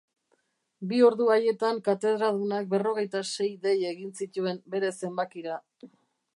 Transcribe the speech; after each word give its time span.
Bi 0.91 1.01
ordu 1.09 1.27
haietan 1.33 1.81
katedradunak 1.89 2.71
berrogeita 2.73 3.23
sei 3.35 3.51
dei 3.69 3.77
egin 3.93 4.13
zituen 4.23 4.61
bere 4.77 4.93
zenbakira. 4.99 5.63